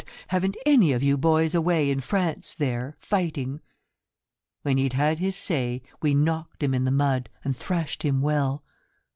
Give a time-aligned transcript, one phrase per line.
[0.29, 3.61] haven't any of you boys away In France there, fighting?'
[4.63, 8.63] When he'd had his say We knocked him in the mud and thrashed him well.